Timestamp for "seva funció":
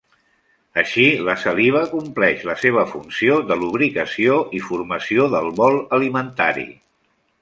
2.61-3.35